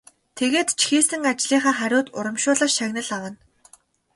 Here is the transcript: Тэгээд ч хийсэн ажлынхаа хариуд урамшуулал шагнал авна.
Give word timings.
Тэгээд 0.37 0.69
ч 0.79 0.79
хийсэн 0.87 1.21
ажлынхаа 1.31 1.73
хариуд 1.77 2.07
урамшуулал 2.17 2.71
шагнал 2.77 3.09
авна. 3.15 3.31